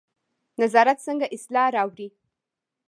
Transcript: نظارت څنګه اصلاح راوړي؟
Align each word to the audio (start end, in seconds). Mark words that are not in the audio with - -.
نظارت 0.61 0.97
څنګه 1.07 1.25
اصلاح 1.35 1.67
راوړي؟ 1.75 2.07